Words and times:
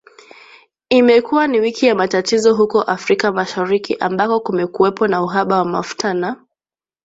Imekuwa 0.89 1.47
ni 1.47 1.59
wiki 1.59 1.85
ya 1.85 1.95
matatizo 1.95 2.55
huko 2.55 2.81
Afrika 2.81 3.31
Mashariki 3.31 3.93
ambako 3.95 4.39
kumekuwepo 4.39 5.07
na 5.07 5.21
uhaba 5.23 5.57
wa 5.57 5.65
mafuta 5.65 6.13
na 6.13 6.45